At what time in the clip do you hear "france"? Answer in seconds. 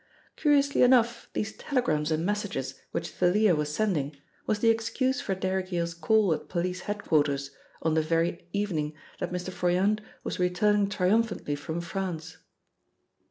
11.81-12.37